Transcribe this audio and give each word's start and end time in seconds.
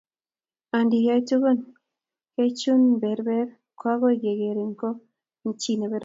Andiyoe 0.77 1.21
tugun 1.29 1.59
kuchineberber, 2.33 3.47
koagoi 3.79 4.17
kegerin 4.23 4.71
ko 4.79 4.87
chi 5.61 5.71
neberber 5.79 5.99